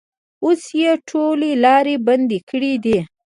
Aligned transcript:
اوس 0.43 0.61
یې 0.81 0.91
ټولې 1.09 1.51
لارې 1.65 1.95
بندې 2.07 2.39
کړې 2.49 2.73
دي. 2.83 2.97